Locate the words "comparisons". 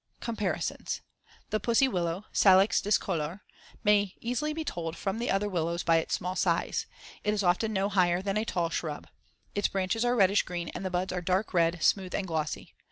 0.19-1.01